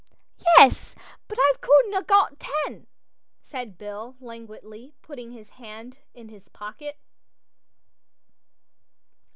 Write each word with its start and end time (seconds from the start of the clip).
"Yes. 0.57 0.95
But 1.27 1.37
I 1.39 1.53
could 1.61 1.93
'a' 1.95 2.01
got 2.01 2.39
ten," 2.39 2.87
said 3.39 3.77
Jim, 3.77 4.15
languidly, 4.19 4.95
putting 5.03 5.29
his 5.31 5.51
hand 5.61 5.99
in 6.15 6.29
his 6.29 6.49
pocket. 6.49 6.97